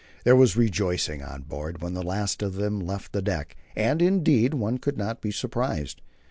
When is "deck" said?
3.21-3.55